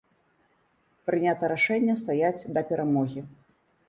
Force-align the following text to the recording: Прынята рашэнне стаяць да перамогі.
Прынята 1.09 1.49
рашэнне 1.51 1.95
стаяць 2.03 2.45
да 2.57 2.63
перамогі. 2.71 3.21